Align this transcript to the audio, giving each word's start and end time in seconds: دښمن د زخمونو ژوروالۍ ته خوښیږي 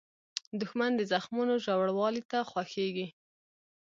دښمن 0.59 0.91
د 0.97 1.01
زخمونو 1.11 1.53
ژوروالۍ 1.65 2.23
ته 2.31 2.37
خوښیږي 2.49 3.07